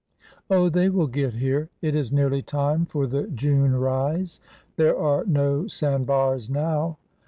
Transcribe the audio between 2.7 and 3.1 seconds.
for